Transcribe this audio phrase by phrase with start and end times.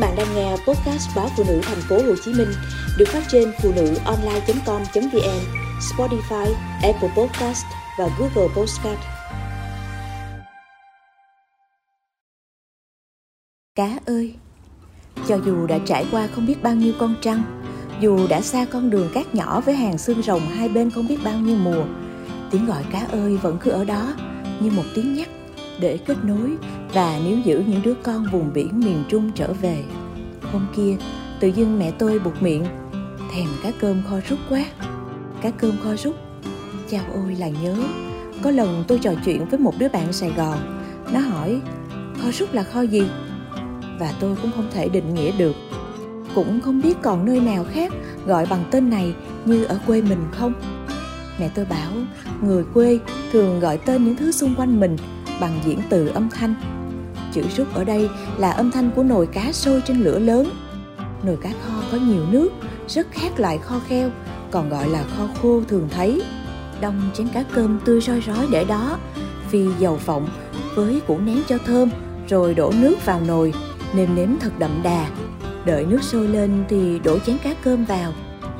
[0.00, 2.48] bạn đang nghe podcast báo phụ nữ thành phố Hồ Chí Minh
[2.98, 5.40] được phát trên phụ nữ online.com.vn,
[5.80, 7.64] Spotify, Apple Podcast
[7.98, 8.98] và Google Podcast.
[13.74, 14.34] Cá ơi,
[15.28, 17.42] cho dù đã trải qua không biết bao nhiêu con trăng,
[18.00, 21.18] dù đã xa con đường cát nhỏ với hàng xương rồng hai bên không biết
[21.24, 21.84] bao nhiêu mùa,
[22.50, 24.12] tiếng gọi cá ơi vẫn cứ ở đó
[24.60, 25.28] như một tiếng nhắc
[25.80, 26.56] để kết nối
[26.92, 29.84] và níu giữ những đứa con vùng biển miền Trung trở về.
[30.52, 30.96] Hôm kia,
[31.40, 32.64] tự dưng mẹ tôi buộc miệng,
[33.34, 34.64] thèm cá cơm kho rút quá.
[35.42, 36.16] Cá cơm kho rút,
[36.90, 37.76] chao ôi là nhớ.
[38.42, 40.58] Có lần tôi trò chuyện với một đứa bạn Sài Gòn,
[41.12, 41.60] nó hỏi
[42.22, 43.02] kho rút là kho gì?
[43.98, 45.56] Và tôi cũng không thể định nghĩa được.
[46.34, 47.92] Cũng không biết còn nơi nào khác
[48.26, 50.52] gọi bằng tên này như ở quê mình không?
[51.40, 51.90] Mẹ tôi bảo
[52.42, 52.98] người quê
[53.32, 54.96] thường gọi tên những thứ xung quanh mình
[55.40, 56.54] bằng diễn từ âm thanh.
[57.32, 58.08] Chữ rút ở đây
[58.38, 60.50] là âm thanh của nồi cá sôi trên lửa lớn.
[61.22, 62.48] Nồi cá kho có nhiều nước,
[62.88, 64.10] rất khác loại kho kheo,
[64.50, 66.22] còn gọi là kho khô thường thấy.
[66.80, 68.98] Đông chén cá cơm tươi roi rói để đó,
[69.48, 70.28] phi dầu phộng
[70.74, 71.90] với củ nén cho thơm,
[72.28, 73.54] rồi đổ nước vào nồi,
[73.94, 75.06] nêm nếm thật đậm đà.
[75.64, 78.12] Đợi nước sôi lên thì đổ chén cá cơm vào,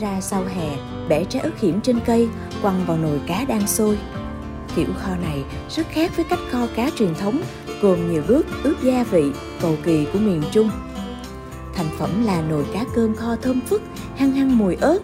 [0.00, 0.76] ra sau hè,
[1.08, 2.28] bẻ trái ớt hiểm trên cây,
[2.62, 3.98] quăng vào nồi cá đang sôi.
[4.76, 5.44] Kiểu kho này
[5.76, 7.40] rất khác với cách kho cá truyền thống,
[7.82, 9.24] gồm nhiều bước ướp gia vị,
[9.60, 10.70] cầu kỳ của miền Trung.
[11.74, 13.82] Thành phẩm là nồi cá cơm kho thơm phức,
[14.16, 14.98] hăng hăng mùi ớt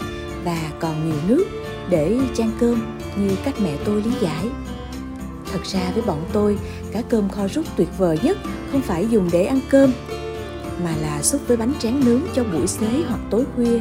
[0.45, 1.45] và còn nhiều nước
[1.89, 4.49] để chan cơm như cách mẹ tôi lý giải.
[5.53, 6.59] Thật ra với bọn tôi,
[6.93, 8.39] cá cơm kho rút tuyệt vời nhất
[8.73, 9.93] không phải dùng để ăn cơm,
[10.85, 13.81] mà là xúc với bánh tráng nướng cho buổi xế hoặc tối khuya.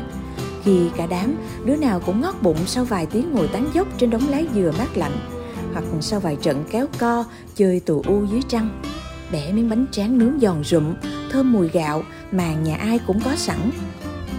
[0.63, 4.09] Khi cả đám, đứa nào cũng ngót bụng sau vài tiếng ngồi tán dốc trên
[4.09, 5.17] đống lá dừa mát lạnh,
[5.73, 7.25] hoặc sau vài trận kéo co,
[7.55, 8.81] chơi tù u dưới trăng.
[9.31, 10.93] Bẻ miếng bánh tráng nướng giòn rụm,
[11.31, 13.71] thơm mùi gạo mà nhà ai cũng có sẵn.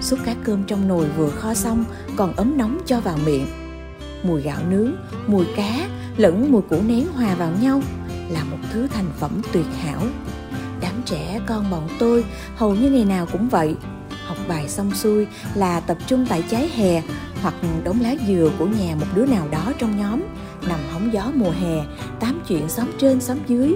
[0.00, 1.84] Xúc cá cơm trong nồi vừa kho xong,
[2.16, 3.46] còn ấm nóng cho vào miệng.
[4.22, 4.92] Mùi gạo nướng,
[5.26, 7.82] mùi cá lẫn mùi củ nén hòa vào nhau
[8.30, 10.02] là một thứ thành phẩm tuyệt hảo.
[10.80, 12.24] Đám trẻ, con bọn tôi
[12.56, 13.74] hầu như ngày nào cũng vậy.
[14.26, 17.02] Học bài xong xuôi là tập trung tại trái hè
[17.42, 17.54] hoặc
[17.84, 20.22] đống lá dừa của nhà một đứa nào đó trong nhóm
[20.68, 21.84] nằm hóng gió mùa hè,
[22.20, 23.74] tám chuyện xóm trên xóm dưới.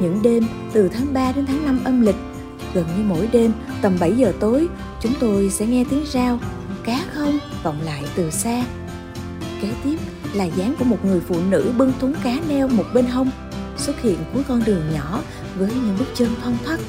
[0.00, 2.16] Những đêm từ tháng 3 đến tháng 5 âm lịch,
[2.74, 3.52] gần như mỗi đêm
[3.82, 4.68] tầm 7 giờ tối,
[5.00, 6.38] chúng tôi sẽ nghe tiếng rao,
[6.84, 8.64] cá không vọng lại từ xa.
[9.62, 9.96] Kế tiếp
[10.34, 13.30] là dáng của một người phụ nữ bưng thúng cá neo một bên hông,
[13.76, 15.20] xuất hiện cuối con đường nhỏ
[15.58, 16.80] với những bước chân thong thoắt.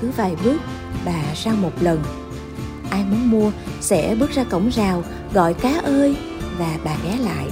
[0.00, 0.60] Cứ vài bước,
[1.04, 2.02] bà ra một lần.
[2.90, 3.50] Ai muốn mua
[3.80, 6.16] sẽ bước ra cổng rào gọi cá ơi
[6.58, 7.46] và bà ghé lại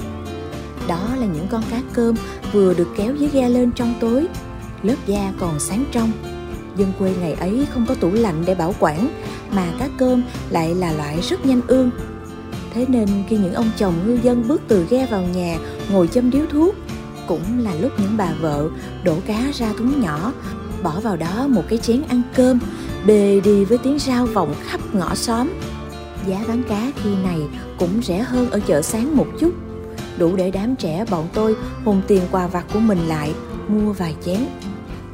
[0.87, 2.15] đó là những con cá cơm
[2.53, 4.27] vừa được kéo dưới ga lên trong tối,
[4.83, 6.11] lớp da còn sáng trong.
[6.77, 9.09] Dân quê ngày ấy không có tủ lạnh để bảo quản,
[9.51, 11.91] mà cá cơm lại là loại rất nhanh ương.
[12.73, 15.57] Thế nên khi những ông chồng ngư dân bước từ ghe vào nhà
[15.91, 16.75] ngồi châm điếu thuốc,
[17.27, 18.69] cũng là lúc những bà vợ
[19.03, 20.33] đổ cá ra thúng nhỏ,
[20.83, 22.59] bỏ vào đó một cái chén ăn cơm
[23.05, 25.49] bề đi với tiếng rao vọng khắp ngõ xóm.
[26.27, 27.39] Giá bán cá khi này
[27.79, 29.51] cũng rẻ hơn ở chợ sáng một chút
[30.21, 31.55] đủ để đám trẻ bọn tôi
[31.85, 33.33] hùng tiền quà vặt của mình lại,
[33.67, 34.39] mua vài chén.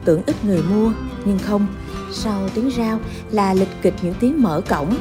[0.06, 0.92] Tưởng ít người mua,
[1.26, 1.68] nhưng không.
[2.12, 3.00] Sau tiếng rao
[3.32, 4.96] là lịch kịch những tiếng mở cổng.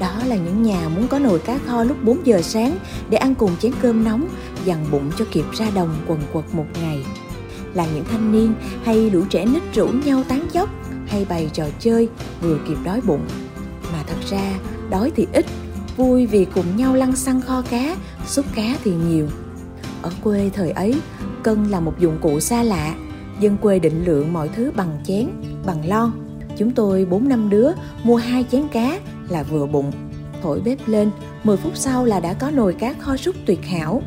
[0.00, 2.78] Đó là những nhà muốn có nồi cá kho lúc 4 giờ sáng
[3.10, 4.28] để ăn cùng chén cơm nóng,
[4.64, 7.04] dằn bụng cho kịp ra đồng quần quật một ngày.
[7.74, 8.54] Là những thanh niên
[8.84, 10.68] hay lũ trẻ nít rủ nhau tán dốc
[11.06, 12.08] hay bày trò chơi,
[12.40, 13.26] vừa kịp đói bụng.
[13.92, 14.54] Mà thật ra,
[14.90, 15.46] đói thì ít,
[15.96, 17.96] vui vì cùng nhau lăn xăng kho cá,
[18.26, 19.28] xúc cá thì nhiều
[20.02, 20.94] ở quê thời ấy,
[21.42, 22.94] cân là một dụng cụ xa lạ,
[23.40, 25.28] dân quê định lượng mọi thứ bằng chén,
[25.66, 26.10] bằng lon.
[26.56, 27.70] Chúng tôi bốn năm đứa
[28.04, 28.98] mua hai chén cá
[29.28, 29.92] là vừa bụng.
[30.42, 31.10] Thổi bếp lên
[31.44, 34.02] 10 phút sau là đã có nồi cá kho súp tuyệt hảo.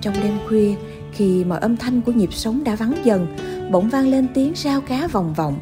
[0.00, 0.74] Trong đêm khuya,
[1.12, 3.26] khi mọi âm thanh của nhịp sống đã vắng dần,
[3.70, 5.58] bỗng vang lên tiếng sao cá vòng vòng,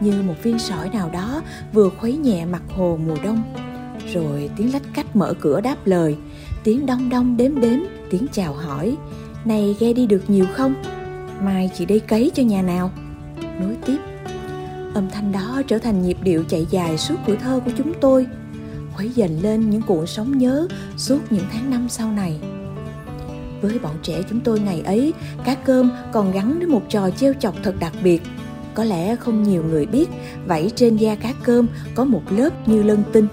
[0.00, 1.42] như một viên sỏi nào đó
[1.72, 3.42] vừa khuấy nhẹ mặt hồ mùa đông.
[4.14, 6.16] Rồi tiếng lách cách mở cửa đáp lời,
[6.64, 7.78] tiếng đông đông đếm đếm
[8.10, 8.96] tiếng chào hỏi,
[9.44, 10.74] này ghe đi được nhiều không?
[11.42, 12.90] Mai chị đi cấy cho nhà nào?
[13.60, 13.98] Nối tiếp,
[14.94, 18.26] âm thanh đó trở thành nhịp điệu chạy dài suốt tuổi thơ của chúng tôi,
[18.94, 22.40] khuấy dần lên những cuộn sóng nhớ suốt những tháng năm sau này.
[23.62, 25.12] Với bọn trẻ chúng tôi ngày ấy,
[25.44, 28.22] cá cơm còn gắn với một trò trêu chọc thật đặc biệt.
[28.74, 30.08] Có lẽ không nhiều người biết
[30.46, 33.26] vảy trên da cá cơm có một lớp như lân tinh.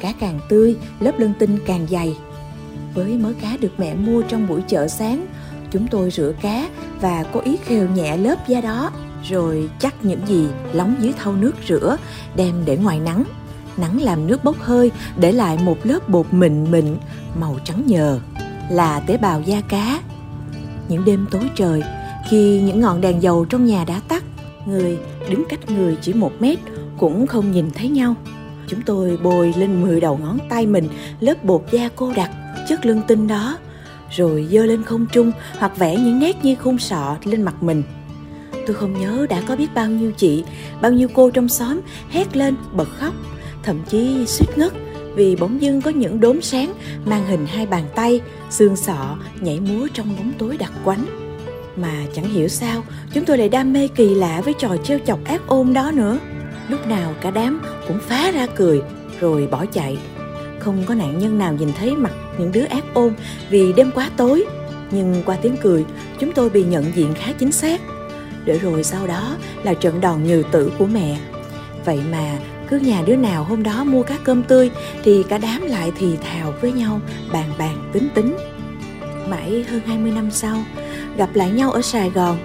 [0.00, 2.16] Cá càng tươi, lớp lân tinh càng dày
[2.96, 5.26] với mớ cá được mẹ mua trong buổi chợ sáng.
[5.70, 6.68] Chúng tôi rửa cá
[7.00, 8.90] và có ý khều nhẹ lớp da đó,
[9.24, 11.96] rồi chắc những gì lóng dưới thau nước rửa,
[12.36, 13.24] đem để ngoài nắng.
[13.76, 16.96] Nắng làm nước bốc hơi, để lại một lớp bột mịn mịn,
[17.40, 18.20] màu trắng nhờ,
[18.70, 20.00] là tế bào da cá.
[20.88, 21.82] Những đêm tối trời,
[22.30, 24.24] khi những ngọn đèn dầu trong nhà đã tắt,
[24.66, 24.98] người
[25.30, 26.58] đứng cách người chỉ một mét
[26.98, 28.14] cũng không nhìn thấy nhau.
[28.68, 30.88] Chúng tôi bôi lên 10 đầu ngón tay mình,
[31.20, 32.30] lớp bột da cô đặc
[32.68, 33.58] chất lương tinh đó,
[34.10, 37.82] rồi dơ lên không trung hoặc vẽ những nét như khung sọ lên mặt mình.
[38.66, 40.44] Tôi không nhớ đã có biết bao nhiêu chị,
[40.80, 41.80] bao nhiêu cô trong xóm
[42.10, 43.14] hét lên, bật khóc,
[43.62, 44.72] thậm chí suýt ngất
[45.14, 46.72] vì bỗng dưng có những đốm sáng
[47.04, 48.20] mang hình hai bàn tay,
[48.50, 51.04] xương sọ nhảy múa trong bóng tối đặc quánh.
[51.76, 52.82] Mà chẳng hiểu sao,
[53.12, 56.18] chúng tôi lại đam mê kỳ lạ với trò trêu chọc ác ôn đó nữa.
[56.68, 58.82] Lúc nào cả đám cũng phá ra cười,
[59.20, 59.98] rồi bỏ chạy.
[60.58, 63.14] Không có nạn nhân nào nhìn thấy mặt những đứa ác ôn
[63.50, 64.44] vì đêm quá tối.
[64.90, 65.84] Nhưng qua tiếng cười,
[66.18, 67.80] chúng tôi bị nhận diện khá chính xác.
[68.44, 71.18] Để rồi sau đó là trận đòn nhừ tử của mẹ.
[71.84, 72.38] Vậy mà
[72.68, 74.70] cứ nhà đứa nào hôm đó mua cá cơm tươi
[75.04, 77.00] thì cả đám lại thì thào với nhau,
[77.32, 78.36] bàn bàn tính tính.
[79.28, 80.64] Mãi hơn 20 năm sau,
[81.16, 82.38] gặp lại nhau ở Sài Gòn,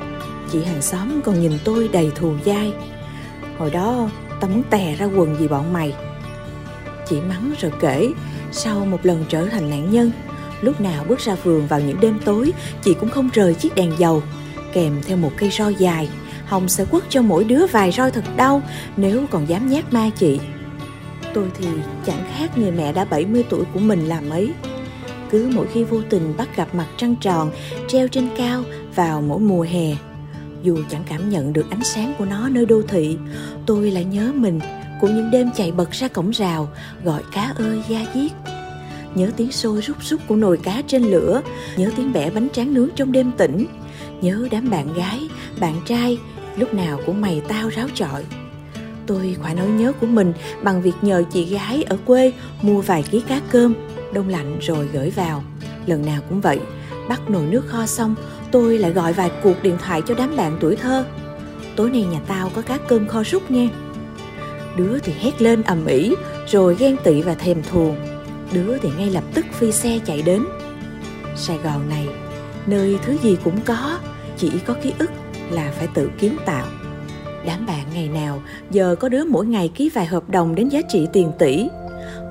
[0.51, 2.73] chị hàng xóm còn nhìn tôi đầy thù dai.
[3.57, 4.09] Hồi đó
[4.39, 5.93] tao muốn tè ra quần vì bọn mày.
[7.07, 8.09] Chị mắng rồi kể
[8.51, 10.11] sau một lần trở thành nạn nhân
[10.61, 12.53] lúc nào bước ra vườn vào những đêm tối
[12.83, 14.23] chị cũng không rời chiếc đèn dầu
[14.73, 16.09] kèm theo một cây roi dài
[16.51, 18.61] Hồng sẽ quất cho mỗi đứa vài roi thật đau
[18.97, 20.39] nếu còn dám nhát ma chị.
[21.33, 21.65] Tôi thì
[22.05, 24.53] chẳng khác người mẹ đã 70 tuổi của mình làm ấy.
[25.29, 27.51] Cứ mỗi khi vô tình bắt gặp mặt trăng tròn
[27.87, 28.63] treo trên cao
[28.95, 29.95] vào mỗi mùa hè,
[30.63, 33.17] dù chẳng cảm nhận được ánh sáng của nó nơi đô thị,
[33.65, 34.59] tôi lại nhớ mình
[35.01, 36.69] của những đêm chạy bật ra cổng rào,
[37.03, 38.31] gọi cá ơi da diết.
[39.15, 41.41] Nhớ tiếng sôi rút rút của nồi cá trên lửa,
[41.77, 43.65] nhớ tiếng bẻ bánh tráng nướng trong đêm tĩnh
[44.21, 45.19] nhớ đám bạn gái,
[45.59, 46.17] bạn trai,
[46.57, 48.23] lúc nào cũng mày tao ráo trọi.
[49.07, 50.33] Tôi khỏa nỗi nhớ của mình
[50.63, 53.73] bằng việc nhờ chị gái ở quê mua vài ký cá cơm,
[54.13, 55.43] đông lạnh rồi gửi vào.
[55.85, 56.59] Lần nào cũng vậy,
[57.09, 58.15] bắt nồi nước kho xong,
[58.51, 61.05] tôi lại gọi vài cuộc điện thoại cho đám bạn tuổi thơ.
[61.75, 63.67] Tối nay nhà tao có cá cơm kho rút nha
[64.77, 66.15] đứa thì hét lên ầm ĩ,
[66.47, 67.95] rồi ghen tị và thèm thuồng.
[68.53, 70.43] Đứa thì ngay lập tức phi xe chạy đến.
[71.35, 72.07] Sài gòn này,
[72.67, 73.99] nơi thứ gì cũng có,
[74.37, 75.11] chỉ có ký ức
[75.51, 76.67] là phải tự kiến tạo.
[77.45, 78.41] Đám bạn ngày nào,
[78.71, 81.67] giờ có đứa mỗi ngày ký vài hợp đồng đến giá trị tiền tỷ.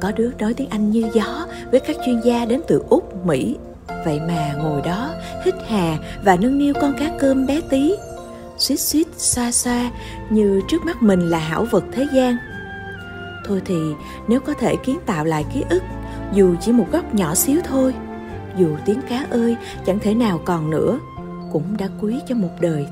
[0.01, 3.57] Có đứa nói tiếng anh như gió với các chuyên gia đến từ úc, mỹ.
[4.05, 5.11] Vậy mà ngồi đó,
[5.45, 7.93] hít hà và nâng niu con cá cơm bé tí
[8.77, 9.91] suýt suýt xa xa
[10.31, 12.37] như trước mắt mình là hảo vật thế gian.
[13.47, 13.81] Thôi thì
[14.29, 15.83] nếu có thể kiến tạo lại ký ức,
[16.33, 17.95] dù chỉ một góc nhỏ xíu thôi,
[18.57, 19.57] dù tiếng cá ơi
[19.87, 20.99] chẳng thể nào còn nữa,
[21.53, 22.87] cũng đã quý cho một đời